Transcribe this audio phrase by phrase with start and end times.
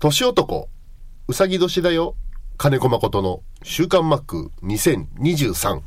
[0.00, 0.68] 年男、
[1.26, 2.14] うさぎ年だよ、
[2.56, 5.80] 金子誠の週刊マック2023。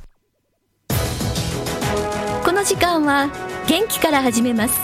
[2.43, 3.29] この時間は
[3.69, 4.77] 元気から始めます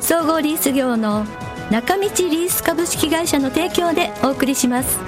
[0.00, 1.24] 総合リース業の
[1.70, 4.98] 中道リース株式会社の提供でお送りします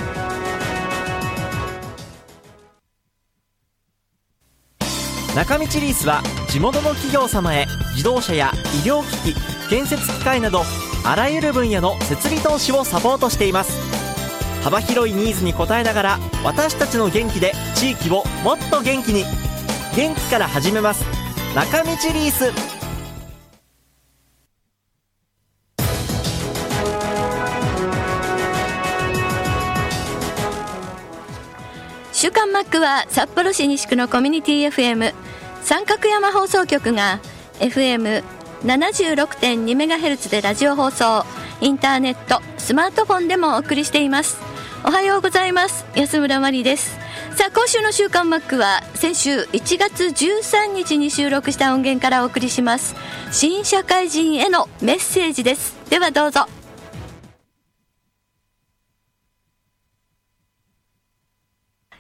[5.35, 8.53] 中道リースは地元の企業様へ自動車や
[8.85, 10.63] 医療機器建設機械など
[11.07, 13.79] あらゆる分野の設備投資をサポートしています。
[14.63, 19.25] 幅広いニーズに応えながら私たちの元気で地域をもっと元気に。
[19.95, 21.05] 元気から始めます。
[21.55, 22.51] 中道リース。
[32.15, 35.13] 週刊マックは札幌市西区のコミュニティ FM
[35.61, 37.21] 三角山放送局が
[38.65, 41.23] FM76.2MHz でラジオ放送。
[41.61, 44.39] インターネットスマートフォンでもお送りしています。
[44.87, 45.85] おはようございます。
[45.95, 46.99] 安村麻里です。
[47.37, 52.97] さあ今週の週刊マックは先週1月13日に収録した音源からお送りします。
[53.31, 55.77] 新社会人へのメッセージです。
[55.91, 56.47] ではどうぞ。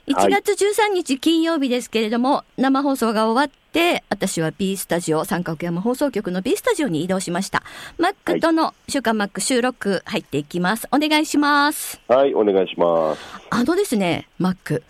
[0.06, 7.64] 1月13日金曜日ですけれども、生放送が終わって、私は B スタジオ、三角山放送局の B スタジオに移動しました。
[7.98, 10.86] マックとの週刊マック収録入っていきます。
[10.92, 12.00] お願いします。
[12.06, 13.20] はい、お願いします。
[13.50, 14.82] あのですね、マック。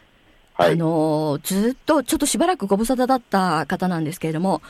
[0.57, 4.63] はいあのーずっとちょっとしばらくご無沙汰だった方なんですけれども、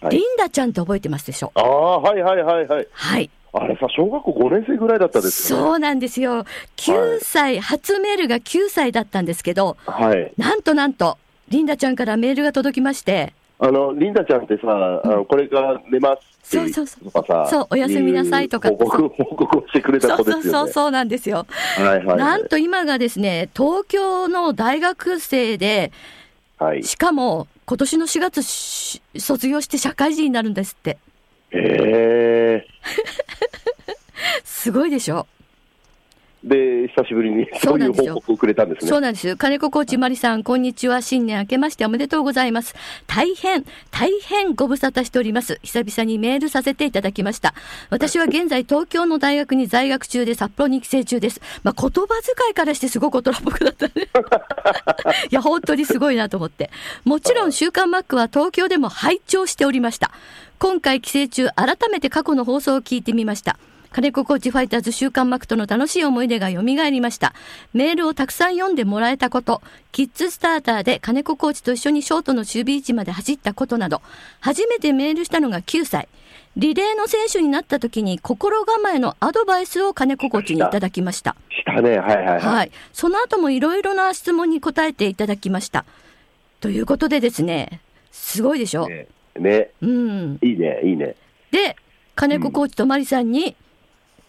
[0.00, 2.88] はいリンダちゃんって覚えてますでしょああ、はいはいはいはい。
[2.92, 3.30] はい。
[3.54, 5.64] あれさ、小学校5年生ぐらいだったですよね。
[5.64, 6.44] そうなんですよ。
[6.76, 10.32] 9歳、初メールが9歳だったんですけど、はい。
[10.36, 14.62] なんとなんと、リンダちゃんからメールが届きまして、あの、リンダちゃんってさ、
[15.04, 20.42] あのこれから寝ますってそうそうとかさ、そうおやすみなさいとか報告、報告をしてくれたそう子ですよね。
[20.42, 21.46] そうそうそうなんですよ。
[21.76, 22.16] はいはいはい。
[22.18, 25.92] なんと今がですね、東京の大学生で、
[26.58, 26.82] はい。
[26.82, 30.98] しかも今年の4月し卒業して社会人になるんですって。
[31.52, 32.66] ええ
[34.44, 35.26] すごいでしょ？
[36.44, 38.88] で、久しぶりにそそうういう報告をくれたんですね。
[38.88, 39.36] そうなんです。
[39.36, 41.00] 金子コーチマリさん、こんにちは。
[41.00, 42.74] 新年明けましておめでとうございます。
[43.06, 45.60] 大変、大変ご無沙汰しております。
[45.62, 47.54] 久々にメールさせていただきました。
[47.90, 51.40] 私は現在東京の大学に在学中で札幌に帰省中です。
[51.62, 53.92] まあ、言葉遣いからしてすごく大人っぽくなったね。
[55.30, 56.70] いや、本当にすごいなと思って。
[57.04, 60.10] もちろん、週刊マックは東京でも拝聴しておりました。
[60.58, 63.58] 今回帰省中、改めて過去の放送を聞いてみました。
[63.92, 67.34] 金子コーチファイターズ週刊マックとの楽しい思い出が蘇りました。
[67.74, 69.60] メールをたくさん読んでもらえたこと、
[69.92, 74.00] キッズスターターで金子コーチと一緒にショートの守備位置まで走ったことなど、
[74.40, 76.08] 初めてメールしたのが9歳。
[76.56, 81.36] リレーの選手になった時に心構えのアドバイスを金子コーチにいただきました。
[81.50, 82.40] したね、はいはいはい。
[82.40, 82.70] はい。
[82.92, 85.84] その後もいろいろな質問に答えていただきました。
[86.60, 88.88] ということでですね、すごいでしょ？
[88.88, 89.06] ね
[89.38, 90.38] ね、うん。
[90.42, 91.14] いいね、いいね。
[91.50, 91.76] で、
[92.14, 93.56] 金子コーチとマリさんに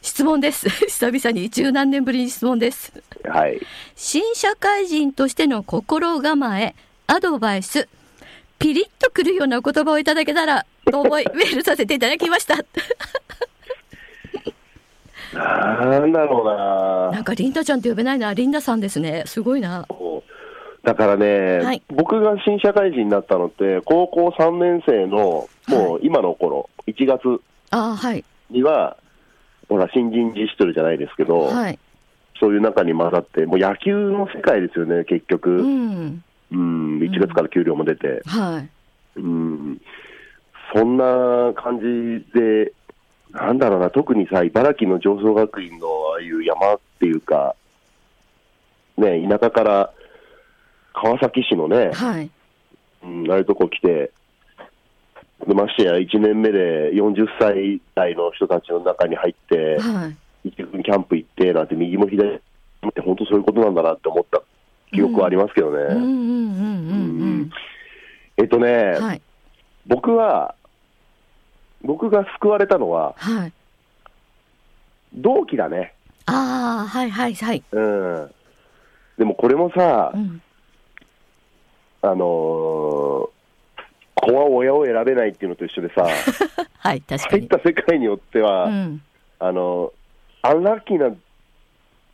[0.04, 0.70] 質問です。
[0.86, 2.94] 久々に十何年ぶりに質問です。
[3.24, 3.60] はい。
[3.96, 6.76] 新社会人としての心構え、
[7.08, 7.88] アドバイス、
[8.60, 12.58] ピリッとくるようなお言葉をいただけたらと思い メールさせていただきました。
[15.34, 18.34] なんだろうななんかリンダちゃんって呼べないな。
[18.34, 19.24] リンダさんですね。
[19.26, 19.88] すごいな。
[20.84, 27.42] だからね、はい僕が新社会人になったのって、高校3年生の、もう今の頃、1月
[27.72, 28.26] ああ、はい。
[29.70, 31.80] ほら、新人自主トレじゃないですけど、はい。
[32.40, 35.58] そういう中に混ざって、もう野球の世界ですよね、結局。
[35.58, 37.00] ううん、ん。
[37.00, 38.22] 1月から給料も出て。
[38.26, 38.70] はい。
[39.20, 39.82] うん、
[40.76, 42.74] そんな感じで、
[43.32, 47.56] なんだろうな、特にさ、茨城の上層学院のああいう山っていうか、
[48.98, 49.92] ね、田舎から
[50.94, 52.30] 川崎市のね、はい。
[53.04, 54.12] うん、ああいうとこ来て、で
[55.54, 60.50] ましてや1年目で40歳代の人たちの中に入って、はい。
[60.50, 62.30] 一軍キャンプ行ってなんて、右も左
[62.82, 64.42] もって、本当そういうことなんだなって思った
[64.94, 67.50] 記憶はありますけどね。
[68.38, 69.06] えっとね、うん。
[69.06, 69.22] はい。
[69.88, 70.56] 僕は、
[71.82, 73.54] 僕が救われたのは、はい。
[75.14, 75.94] 同期だね。
[76.26, 77.64] ああ、はいはいはい。
[77.72, 78.32] うん。
[79.18, 80.42] でもこれもさう、ん。
[82.02, 83.33] あのー
[84.16, 86.08] 子は親を選べないっていうのと一緒でさ、
[86.78, 87.48] はい、確かに。
[87.48, 89.02] 入った世界によっては、うん。
[89.40, 89.92] あの、
[90.42, 91.16] アンラッキーな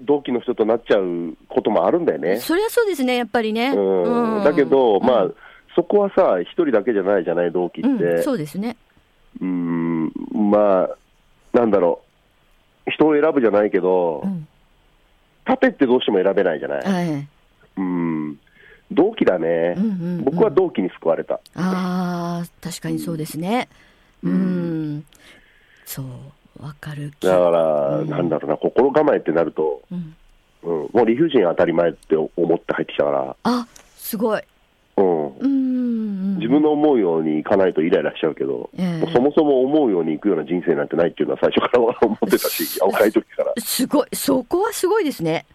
[0.01, 2.37] 同期の人となっちゃうこともあるんだよね。
[2.37, 3.71] そりゃそうですね、やっぱりね。
[3.75, 4.43] うん。
[4.43, 5.27] だけど、まあ、
[5.75, 7.89] そこはさ、一人だけじゃないじゃない、同期って。
[7.89, 8.77] うん、そうですね。
[9.41, 12.01] うん、まあ、なんだろ
[12.87, 14.47] う、人を選ぶじゃないけど、うん。
[15.45, 16.83] 縦ってどうしても選べないじゃない。
[16.85, 17.27] え
[17.77, 18.19] うん。
[18.91, 19.75] 同期だねえ。
[19.77, 21.36] うんうんうん僕は同期に救われた。
[21.56, 23.69] ああ、確かにそうですね。
[24.24, 25.06] うん。
[25.86, 30.15] そう、わかる気だから、なんだろうな、心構えってなると、うん。
[30.62, 34.41] うん、もう理不尽当たり前って思って入ってきたかあ、すごい。
[34.97, 35.27] ら、うん。
[35.38, 36.35] うん。
[36.38, 43.53] 自分の思うようにいかないとイライラしちゃうけど、ええもうそもそも思うようにいくような人生なんてないっていうのは最初から思ってたし、若い時から。
[43.57, 45.45] すごい、そこはすごいですね。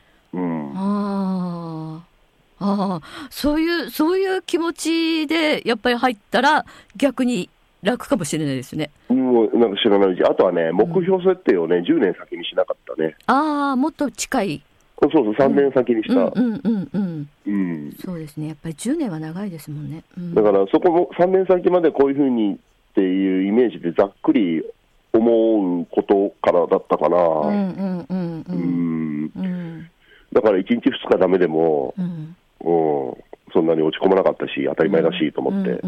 [2.61, 2.69] うん。
[2.69, 3.29] ああ。
[3.31, 6.65] そういう、そういう気持ちで、やっぱり入ったら、
[6.97, 7.49] 逆に
[7.83, 8.91] 楽かもしれないですね。
[9.09, 13.17] もうなんか知らないうち、あとはね、目標設定をね、10年先にしなかったね。
[13.27, 14.62] ああ、もっと近い。
[15.01, 16.15] そうそう、3年先にした。
[16.15, 17.29] うんうんうんうん。
[17.47, 17.97] うん。
[18.03, 18.49] そうですね。
[18.49, 20.03] やっぱり10年は長いですもんね。
[20.17, 22.56] うん、だからそこも3年先までこういうふうにっ
[22.95, 24.65] ていうイメージでざっくり
[25.12, 27.19] 思うことからだったかな。
[27.19, 28.45] うんうんうんう。
[28.49, 29.31] うんん。
[29.37, 29.91] うん。
[30.33, 32.37] だから1日2日ダメでも、うん。
[32.65, 33.15] うん、
[33.53, 35.81] そんなに落ち込まなかったし、当たり前だしと思って。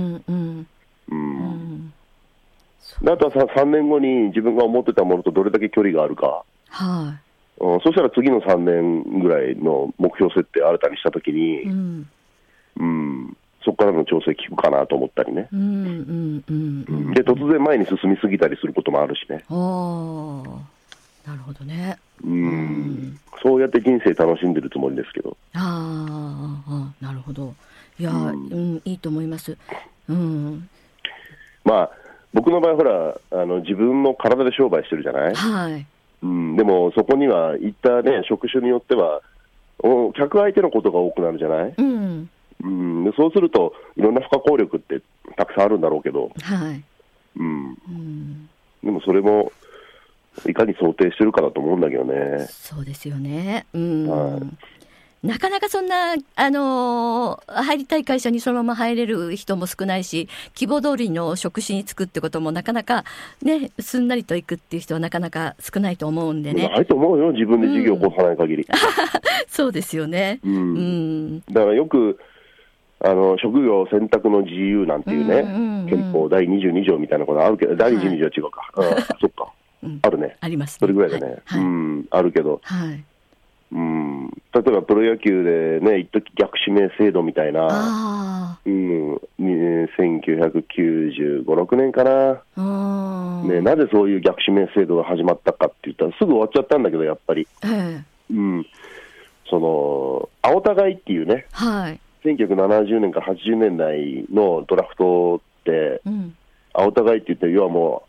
[3.13, 6.45] あとはさ3年後に自分が思ってたものとどれだけ距離があるか。
[6.69, 7.19] は
[7.59, 11.63] うん、そしたら次の3年ぐらいの目標設定新たにしたときに、い。
[11.63, 12.09] うん。
[12.79, 15.49] うん、そこからの調整効くかなと思ったりね。
[15.53, 17.15] うんうんうんうん。
[17.15, 19.43] で、突然前に進みすぎたりすることもあるしね。
[19.49, 20.76] ああ。
[21.27, 21.99] なるほどね。
[22.25, 25.37] うん、そうやって人生楽しんでるつもりですけど。
[25.55, 27.55] あーあー、なるほど。
[27.99, 29.57] いや、う、うんんいいと思います。
[30.09, 30.69] うん。
[31.65, 31.91] まあ、
[32.33, 35.87] 僕の場合、ほらあの、自分の体で商売してるじゃない、はい。
[36.23, 39.21] うん、でもそこには行ったね、職種によっては、
[39.81, 42.31] お客相手のことが多くなるじゃない、うん。
[42.63, 45.01] うん、でそうすると、いろんな不可抗力って
[45.37, 46.83] たくさんあるんだろうけど、はい。
[47.37, 48.49] うん、うん。
[48.85, 49.53] でもそれも、
[50.49, 52.47] いかに想定してるかだと思うんだけどね。
[52.51, 53.67] そうですよね。
[53.73, 54.09] うん。
[54.09, 54.41] は
[55.23, 63.05] なかなかそんな、あのー入りたい会社にそのまま入れる人も少ないし、希望通りの職種に就くってこともなかなか
[63.43, 66.69] ね、すんなりと行くっていう人はなかなか少ないと思うんでね。
[66.69, 68.67] ないと思うよ、自分で事業を起こさない限り。
[69.49, 70.39] そうですよね。
[70.45, 71.41] うんうん。
[71.41, 72.19] だからよく
[73.01, 78.85] あの職業選択の自由なんていうね、うんうんうん憲法第22条みたいなことあるけど、第22条は違うか、うん、
[79.21, 79.56] そっか、うん
[80.03, 81.37] あるね、あります、それぐらいだね、はい。
[81.45, 81.61] はい。
[81.61, 83.05] うん、あるけど、はい。
[83.73, 92.43] うん、例えばプロ野球でね、一時逆指名制度みたいな、あうん、ね1995、6年かな。
[93.43, 98.05] ね、なぜそういう逆指名制度が始まったかって言ったら、すぐ終わっちゃったんだけど、やっぱり、ええ。
[98.33, 98.67] うん、
[99.51, 102.01] その、青互いっていうね、はい。
[102.25, 106.37] 1970年から80年代のドラフトって、うん。
[106.73, 108.06] 青互いって言って、要はもう、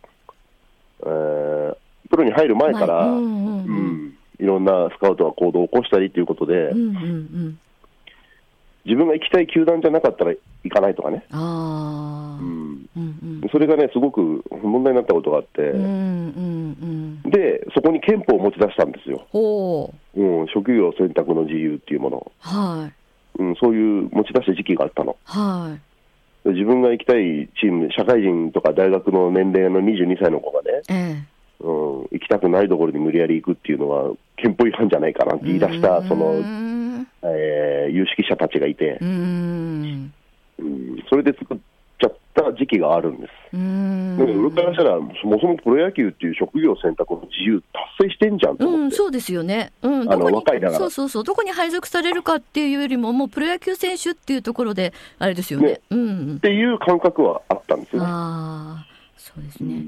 [1.06, 1.78] えー
[2.10, 7.60] プロに入る前から、うんうんいろんなスカウトが行動を起こしたりということで、うんうんうん。
[8.86, 10.34] 自分が行きたい球団じゃなかったら
[10.64, 12.42] 行かないとかね、ああ。
[12.42, 13.50] ううんんうん。
[13.52, 17.32] それがね、すごく問題になったことがあって、うんうんうん。
[17.32, 20.22] で、そこに憲法を持ち出したんですよ、ほう。
[20.22, 22.90] うん、職業選択の自由っていうもの、は
[23.40, 23.42] い。
[23.42, 25.18] うん、そういう持ち出した時期があったの。
[25.26, 25.87] はい。
[26.48, 31.28] で自分が行きたいチーム、社会人とか大学の年齢の22歳の子がね、ええ。
[31.60, 37.08] うん、行きたくないところに無理やり行くっていうのは、憲法違反じゃないかなって言い出した、そのう、ん。
[37.24, 40.14] えー有識者たちがいてう、ん。
[40.60, 41.58] うん、それで作っ
[42.38, 43.32] た時期があるんです。
[43.54, 44.18] うん。
[44.18, 47.64] でも、俺からしたら、そもそもプロ野球っていう職業選択の自由
[47.98, 48.92] 達成してんじゃんとうん。
[48.92, 49.72] そうですよね。
[49.82, 55.68] うん、あのどこに若いだからそうそうそう、どこに配属されるかっていうよりも、もうプロ野球選手っていうところで、あれですよね。
[55.68, 56.40] ねうんっ。
[56.40, 58.08] ていう感覚はあったんですよね。
[58.08, 58.86] ああ、
[59.18, 59.84] そうですね。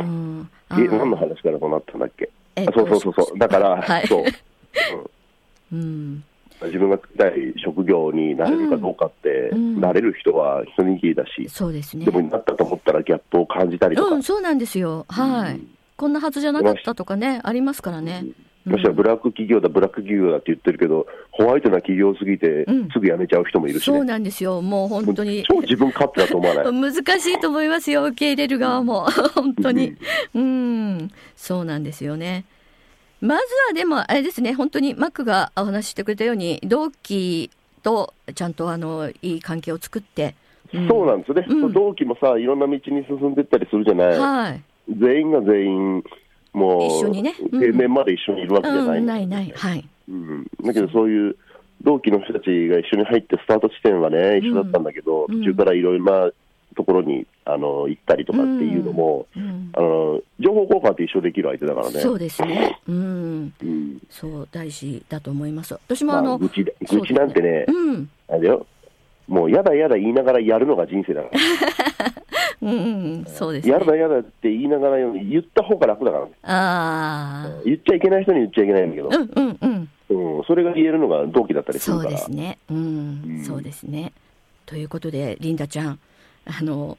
[0.00, 0.50] うん。
[0.68, 3.38] あえ、ー何の話からそうなったんだっけ、えっとあそうそうそうそう。
[3.38, 4.24] だから、はいそう。
[5.72, 6.24] うん。
[6.66, 12.10] 自分が作りたい職業になれるかどうかって、うんなれる人は一握りだし、そうですねで。
[12.10, 15.04] もなったと思ったらギャップを感じたりとか、うん、そうなんですよ。
[15.08, 15.60] はい。
[15.96, 18.24] こんなはずじゃなかったとかね、ありますからね。
[18.64, 24.04] ましてやブラック企業だ、ブラック企業だって言ってるけど、ホワイトな企業すぎてうん、すぐ辞めちゃう人もいるしそうね。
[24.04, 24.62] なんですよ。
[24.62, 25.44] もう本当に。
[25.48, 26.64] 超自分勝手だと思わない？
[26.72, 29.06] 難しいと思いますよ、受け入れる側も。
[29.34, 29.94] 本当に。
[30.34, 32.44] うん、そうなんですよね。
[33.22, 37.50] まずはでも、あれですね、本当にマックがお話ししてくれたように、同期
[37.84, 40.34] とちゃんとあのいい関係を作って。
[40.76, 40.88] ん。
[40.88, 41.72] そうなんですよね、うん。
[41.72, 44.60] 同期もさ、いろんな道に進んでったりするじゃない、はい。
[44.88, 46.04] 全員が全員、
[46.52, 47.36] もう、一緒にね。
[47.52, 47.60] うん。
[47.60, 49.52] 定年まで一緒にいるわけじゃない、うん、ないない。
[49.54, 49.88] はい。
[50.08, 50.46] うん。
[50.64, 51.36] だけど、そういう
[51.80, 55.38] 同期の人たちが一緒に入って、スタート地点はね、一緒だったんだけど、うん。
[55.42, 56.30] 途中からいろいろな
[56.72, 62.00] ところにあの行ったりとかっていうのも、うんあの情報交換って一緒できる相手だからね。
[62.00, 62.78] そうですね。
[62.86, 63.52] うん。
[63.62, 65.74] うんそう、大事だと思います。
[65.74, 68.10] 私もまあ、あの、愚痴でそう愚痴なんてね、うん。
[68.28, 68.66] あれだよ、
[69.28, 71.40] もうやだやだ言いながらやるのが人生だから、
[72.60, 72.88] うんうんう
[73.22, 73.72] ん、そうですね。
[73.72, 77.62] やだやだって言いながら言った方が楽だから、ああ。
[77.64, 80.38] 言っちゃいけない人に言っちゃいけないんだけど、うんうんうん。
[80.38, 82.16] うん、それが言えるのが同期だったりするそうから。
[82.16, 82.58] ですね。
[82.70, 84.12] うん、うんそうですね。
[84.66, 85.98] ということで、リンダちゃん、
[86.46, 86.98] あの、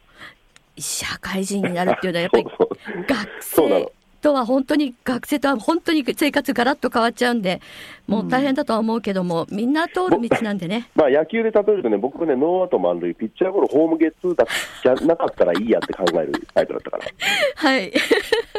[0.78, 2.46] 社会人になるっていうのは、やっぱり
[3.08, 3.92] 学生
[4.24, 7.62] とは本当に、学生とは本当に生活がらっと変わっちゃうんで、
[8.08, 10.90] もう大変だとは思うけども、みんな通る道なんでね。
[10.96, 14.48] まあ、野球で例えるとね、僕ね、ノーアウト満塁、ピッチャーゴロ、ホームゲッツーだ
[14.82, 17.04] じゃなかったらいいやって考えるタイプだったから、
[17.56, 17.94] はい。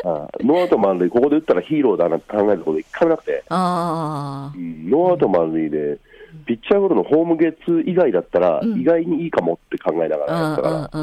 [0.05, 4.61] ああノーアウト満塁、ここで打ったらヒーローだなって考えること一回もなくて、ああう。
[4.61, 5.99] んノーアウト満塁で、
[6.47, 11.01] ピッチャーゴロのホームゲッツー以外だったら、うん意外にいいかもって考えながらやったから、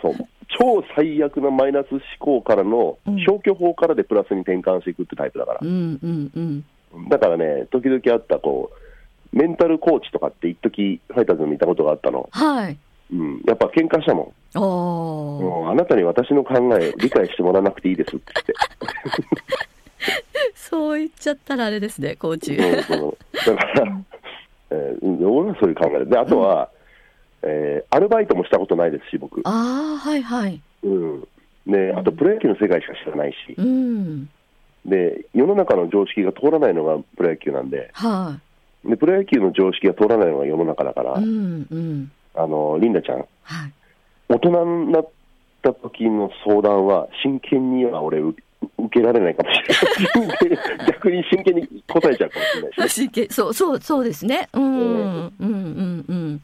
[0.00, 0.14] そう
[0.58, 5.60] 超最悪なマイナス思考からのうん消去法からでプラスに転換していくってタイプだから。
[7.10, 12.78] だからね、時々あったこう、メンタルコーチとかって一時ファイターズに見たことがあったの、はい。
[13.12, 14.58] うん、やっぱ喧嘩したもん。
[14.58, 14.60] お
[15.42, 18.54] もあなたに私の考えを理解してもらわなくていいですって言って。
[20.54, 22.54] そう言っちゃったらあれですね、コーチ。
[22.54, 23.96] うんそうだから、
[24.70, 26.70] えーうん俺はそういう考えで、あとは、
[27.42, 30.60] えーアルバイトもしたことないですし、僕、ああ、はいはい。
[30.82, 31.28] うん
[31.66, 34.28] で、あとプロ野球の世界しか知らないし、うん。
[34.84, 38.38] で世の中の常識が通らないのがプロ野球なんでは
[38.84, 41.24] で、プロ野球の常識が通らないのが世の中だから、い。
[41.24, 42.12] うんうん。
[42.34, 43.72] あのリンダちゃん、はい。
[44.28, 45.08] 大人になっ
[45.62, 48.34] た時の相談は、真剣には俺、う
[48.78, 49.60] 受けられないかもし
[50.14, 50.86] れない。
[50.88, 52.92] 逆に真剣に答えちゃうかもしれないし。
[52.94, 54.48] 真剣そうそうそうですね。
[54.52, 56.42] うんうんうんうん。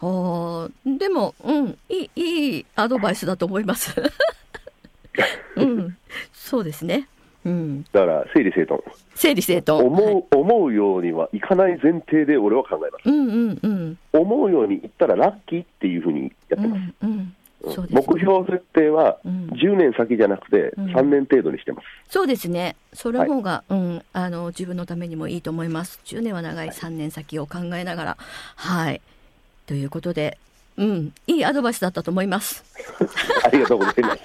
[0.00, 3.94] ああでもうんいいいいアドバイスだと思います。
[5.56, 5.96] うん
[6.32, 7.08] そうですね。
[7.44, 8.82] うんだから、整理整頓。
[9.14, 9.84] 整理整頓。
[9.84, 13.08] 思う、はい思うようにはいかない前提で俺は考えます。
[13.08, 17.06] うんうんうん思うようにいったらラッキーっていうふうにやっうてます。
[17.06, 17.34] んうん。
[17.70, 21.86] そうです、目標設定はうん10年先じゃなくてうん3年程度にしてます。
[22.08, 22.76] そうですね。
[22.92, 26.00] それの方が、うんあの自分のためにもいいと思います。
[26.04, 28.16] 10年は長い3年先を考えながら
[28.56, 29.00] はい
[29.66, 30.38] ということで。
[30.78, 32.64] うん、いいアドバイスだったと思います。
[33.44, 34.22] ありがとうございます。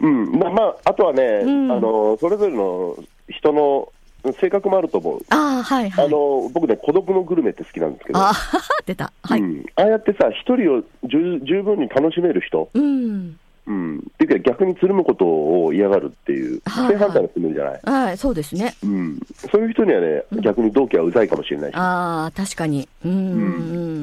[0.00, 2.96] うん、まあ、まあ、あとはね、うんあの、それぞれの
[3.28, 3.92] 人の
[4.40, 5.20] 性格もあると思う。
[5.30, 6.06] ああ、はいはい。
[6.06, 8.34] あの、僕ね、孤独のグルメって好きなんですけど、ああ、
[8.86, 9.12] 出た。
[9.22, 9.40] はい。
[9.40, 13.36] うん、ああやってさ、一人を十十分に楽しめる人、うん。
[13.66, 17.80] うん、っていうか逆につるむことを嫌がるっていう、はいはい正反対の人もいるじゃない？
[18.06, 18.74] はい、そうですね。
[18.82, 19.20] うん、
[19.52, 22.88] そういう人にはね、逆に同期はうざいかもしれないし、ああ、確かに。
[23.04, 23.14] うん、う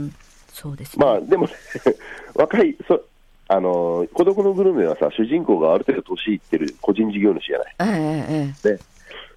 [0.06, 0.14] ん、
[0.54, 1.04] そうですね。
[1.06, 1.52] まあでもね、
[2.36, 3.02] 若いそ
[3.48, 7.98] あの、孤独のグルメはさ、主人公がある程度年いってる個人事業主じゃない？
[8.00, 8.80] えええで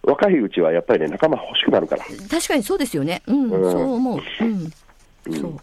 [0.03, 3.23] 若いうちはやっぱりね、仲間欲しくなるから、え確かにそうですよね。
[3.27, 4.21] うん、うんそう思う。
[4.41, 4.73] うん。
[5.27, 5.57] うんそう。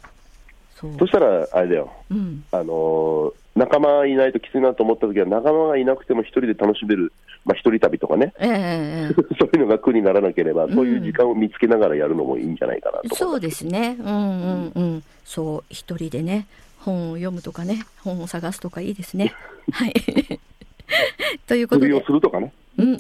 [0.76, 0.92] そう。
[1.00, 2.44] そしたらあれだよ、うん。
[2.52, 7.14] あの仲間いないときついなと思ったときは、仲間がいなくても一人で楽しめる、
[7.46, 13.16] まあ、一人旅とかね、ええええ そういうのが苦にならなければ、んそういう時間を見つけながらやるのもいいんじゃないかなと。
[13.16, 13.96] そうですね。
[14.00, 15.04] うんうんうん。
[15.24, 16.48] そう、一人でね、
[16.80, 19.34] 本を読むとかね、本を探すとかいいですね。
[19.72, 19.94] はい。
[21.48, 22.98] ということ釣りをで、するとかね、うん、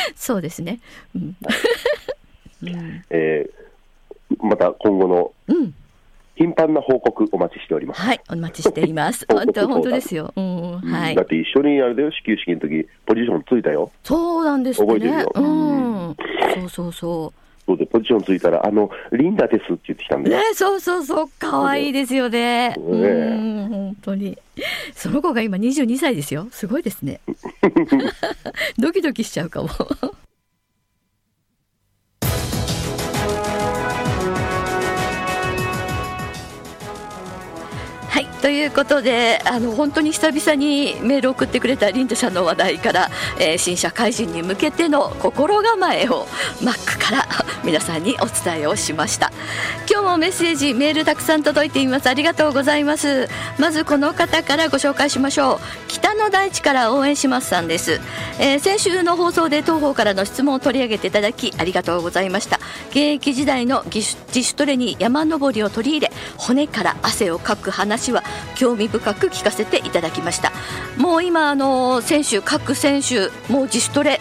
[0.16, 0.80] そうですね。
[1.14, 1.36] うん。
[2.62, 3.04] うん。
[3.10, 3.68] えー
[4.40, 5.74] また今後のうん。
[6.38, 8.00] 頻繁な報告お待ちしております。
[8.00, 9.26] はい、お待ちしています。
[9.28, 10.32] 本当本当ですよ。
[10.36, 11.22] うん、うんはいだ。
[11.22, 13.90] って一緒にあれだよ、始球式の時ポジションついたよ。
[14.04, 15.32] そうなんですね覚えてるよ。
[15.34, 16.16] うん。
[16.54, 17.32] そうそうそ
[17.68, 20.24] そうで、ポジションついたら、あの、リンダですって言ってきたんう。
[20.24, 20.38] だよ。
[20.38, 22.70] ね、そうそうそう、可愛いですよね。
[22.70, 24.38] ねうん、本当に。
[24.94, 26.48] その子が今22歳ですよ。
[26.50, 27.20] すごいですね。
[28.78, 29.68] ドキドキしちゃうかも。
[38.48, 46.26] ということであの本当に久々にメールを送ってくれたリンダさんの話題から、えー新社会人に向けての心構えを
[46.62, 47.28] マックから
[47.62, 49.30] 皆さんにお伝えをしました。
[49.90, 52.08] 今日もメッセージメールたくさん届いています。
[52.08, 53.28] ありがとうございます。
[53.58, 55.88] まずこの方からご紹介しましょう。
[55.88, 58.00] 北の大地から応援しますさんです、
[58.38, 62.60] えー先週の放送で東方からの質問を取り上げていただきありがとうございました。
[62.90, 68.22] 現役時代の自主自主トレに山登りを取り入れ骨から汗をかく話は
[68.54, 70.52] 興味深く聞かせていただきました。
[70.96, 74.20] もう今あの選手各選手もう自主トレ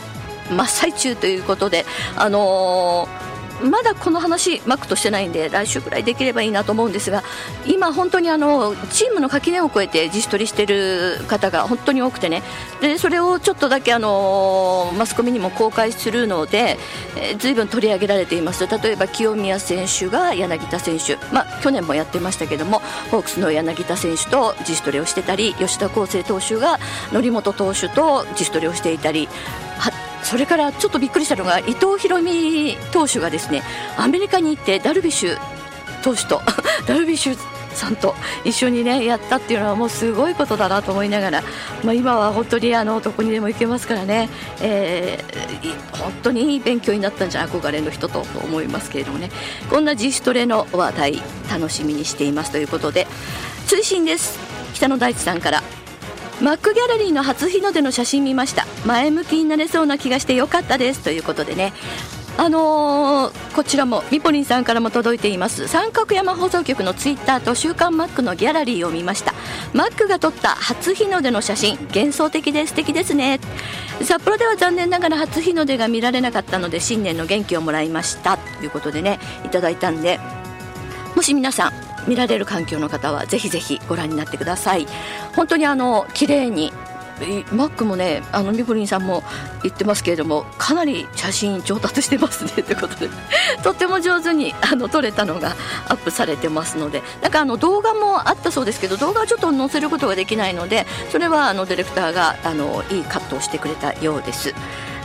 [0.49, 7.23] 真っ最中ということであのーまだこの話マックとしてないんで来週ぐらいできればいいなと思うんですが
[7.65, 12.43] 今本当にあのチームの垣根を越えて自主トレしてる方が本当に多くてね。
[12.81, 16.77] でそれをちょっとだけあのマスコミにも公開するので、
[17.15, 18.67] えー、随分取り上げられています。
[18.67, 26.79] 例えば清宮選手が柳田選手、まあ、去年もやってましたけどもホークスの柳田選手と自主トレをしてたり吉田康生投手が
[27.11, 29.27] 則本投手と自主トレをしていたり
[30.27, 33.63] それからちょっとびっくりしたのが伊藤大海投手がですね
[33.97, 35.37] アメリカに行ってダルビッシュ
[36.03, 36.41] 投手と
[36.85, 37.37] ダルビッシュ
[37.73, 41.43] さんと一緒にねやったっていうのはもうすごいことだなと思いながら、
[41.81, 44.27] まあ、今は本当にあのどこにでも行けますからね、
[44.59, 49.31] えー、本当にいい勉強になったんじゃ憧れの人と思いますけれどもね。
[49.69, 53.07] こんな自主トレの話題楽しみにしていますということで
[53.65, 54.37] 追伸です。
[54.73, 55.63] 北野大地さんから。
[56.41, 58.67] マックギャラリーの初日の出の写真見ました。
[58.85, 61.01] 前向きになれそうな気がしてよかったです。
[61.01, 61.73] ということでね。
[62.39, 65.67] あのー、こちらもミポリンさんからも届いています。
[65.67, 69.33] 三角山放送局のツイッターと週刊マックのギャラリーを見ました。
[69.73, 73.39] マックが撮った初日の出の写真幻想的で素敵ですね。
[74.03, 78.37] 札幌では残念ながら初日の出が見られなかったので新年の元気をもらいました。
[78.37, 80.19] ということでねいただいたんで
[81.15, 84.87] もし皆さん見られる環境の方はぜひぜひご覧になってください。
[85.35, 86.71] 本当にあの綺麗に
[87.51, 89.23] マックもねあのミポリンさんも
[89.63, 93.09] 言ってますけれどもかなり写真上達してますねということで。
[93.63, 95.55] とっても上手にあの撮れたのが
[95.87, 97.01] アップされてますので。
[97.21, 104.53] なんかあの動画もあったそうですけど動画はちょっと載せることができないのでそれはあのディレクターがあのいいカットをしてくれたようです。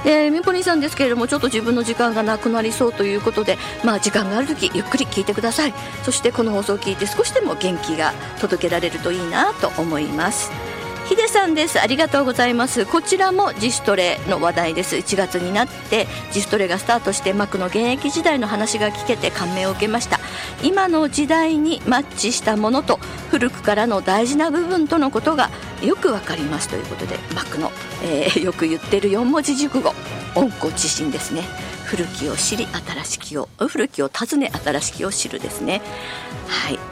[0.04, 5.74] えー、ミポニーさんですけれどもちょっと自分の時間がなくなりそうということで、まあ、時間がある時ゆっくり聞いてください。
[6.02, 10.50] そしてこの放送を聞いて少しでも元気が届けられるといいなと思います。
[11.08, 11.80] ヒデさんです。
[11.80, 12.86] ありがとうございます。
[12.86, 14.96] こちらも自主トレの話題です。
[14.96, 20.20] 1月になって自主トレがスタートして幕の現役時代の話が聞けて感銘を受けました。
[20.62, 22.98] 今の時代にマッチしたものと
[23.30, 25.50] 古くからの大事な部分とのことが
[25.82, 27.70] よくわかりますということでマックの、
[28.04, 29.94] えー、 よく言ってる4文字熟語。
[30.34, 31.42] 温故知新ですね。
[31.84, 35.82] 古きを知り新しきを古きを訪ね新しきを知るですね。
[36.48, 36.91] はい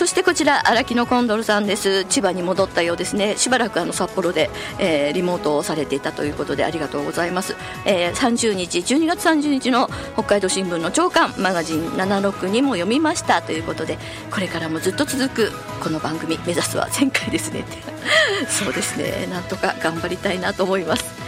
[0.00, 2.06] そしてこちら荒木のコンドルさんです。
[2.06, 3.36] 千葉に戻ったようですね。
[3.36, 13.42] しばらくあの札幌で、えー、リモートをされていたということでありがとうございます、えー、30日12月30日の北海道新聞の朝刊マガジン76にも読みました。
[13.42, 13.98] ということで
[14.30, 17.66] これからもずっと続くこの番組目指すは前回ですね。
[18.48, 19.28] そうですね。
[19.30, 21.19] なんとか頑張りたいなと思います。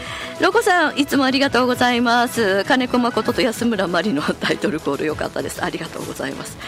[0.42, 2.64] ロコさんいつもありがとうございます。
[2.64, 5.62] 金子誠と安村麻里のタイトルコール良かったです。
[5.62, 6.58] ありがとうございます、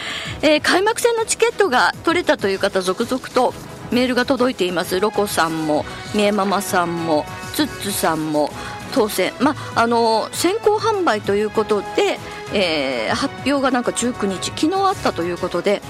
[0.41, 3.53] えー、開幕戦のチケットが取れたという方続々と
[3.91, 5.01] メールが届いています。
[5.01, 5.83] ロコさんも
[6.13, 8.49] みえママさんもツッツさんも
[8.93, 9.33] 当選。
[9.41, 12.17] まあの先行販売ということで、
[12.53, 15.81] えー、発表がなんか19日昨日あったということで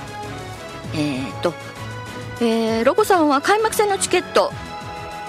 [0.96, 1.54] えー、と、
[2.42, 4.52] えー、ロコさんは開幕戦のチケット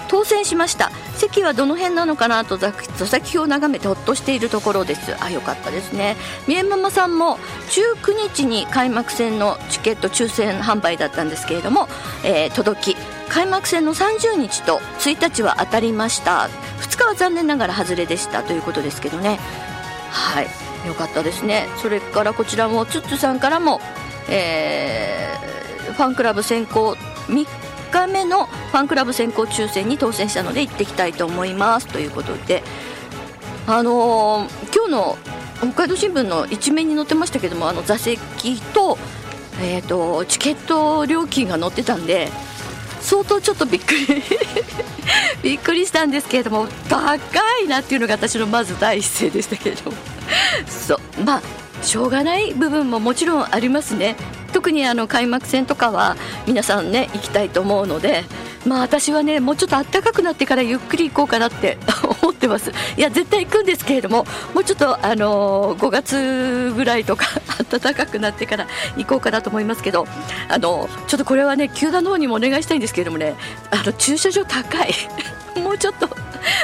[0.07, 0.91] 当選しました。
[1.17, 5.15] 席はどの辺なのかなと座席表を眺めてほっとしているところです。
[5.21, 6.15] あよかったですね。
[6.47, 7.37] 三重ママさんも
[7.69, 11.87] 19日に開幕戦のチケット抽選販売だったんですけれども、
[12.23, 12.97] えー、届き
[13.29, 16.49] 開幕戦の30日と1日は当たりました。
[16.79, 18.43] 2日は残念ながら外れでした。
[18.43, 19.39] ということですけどね。
[20.11, 20.47] はい。
[20.87, 21.67] よかったですね。
[21.81, 23.81] それからこちらもツッツさんからも、
[24.29, 26.95] えー、ファンクラブ選考
[27.27, 27.45] 3
[27.91, 31.87] 日目のファンクラブ先行抽選に当選したので行ってきたいと思います。
[31.87, 32.63] ということで
[33.67, 35.17] あのー、今日の
[35.57, 38.97] 北海道新聞の一面に載ってましたけどもあの座席と,、
[39.61, 42.29] えーと、チケット料金が載ってたんで
[43.01, 44.23] 相当ちょっとびっくり
[45.43, 47.17] びっくりしたんですけれども高
[47.59, 49.97] いなっていうのが私のまず第一声でしたけれども。
[50.67, 51.41] そうまあ
[51.83, 54.15] しょうがない部分ももちろんありますね。
[54.51, 58.23] 特にあの開幕戦とかは皆さんね行きたいと思うので
[58.65, 61.77] まあ私はねもうちょっと暖かくなってからゆっくり行こうかなって
[62.21, 62.71] 思ってます。
[62.97, 67.25] いや絶対行くんですけれどももうちょっとあのー、5月ぐらいとか
[67.69, 70.07] 暖かくなってから行こうかなと思いますけど
[70.49, 73.35] あのちょっとこれはね球団の方にもお願いしたいんですけれどもね
[73.71, 74.93] あの駐車場高い。
[75.61, 76.07] もうちょっと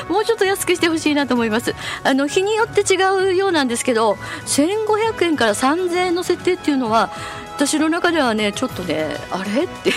[0.07, 1.73] もうちょっと安くしてほしいなと思います。
[2.03, 2.97] あの日によって違
[3.31, 7.11] うようなんですけど1500円から3000円の設定っていうのは
[7.55, 9.63] 私の中ではねちょっとねあれ？
[9.63, 9.91] って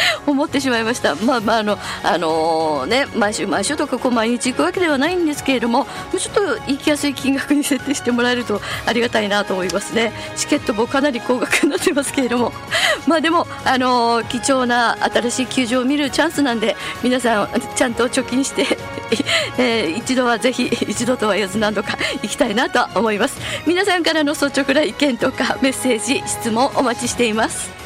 [0.26, 1.14] 思ってしまいました。
[1.16, 10.12] まあまああのあのー、ね毎週毎週とかこう毎日行くわけではないんですけれども、もうちょっと行きやすい金額に設定してもらえるとありがたいなと思いますね。
[10.36, 12.52] チケットもかなり高額になってますけれども、
[13.06, 18.66] まあでもあのー、貴重な新しい球場を見るチャンスなんで皆さんちゃんと貯金して
[19.58, 27.85] えー、一度はぜひ一度とは言わず何度か行きたいなと思います皆さんからの率直な意見とかメッセージ質問お待ちしています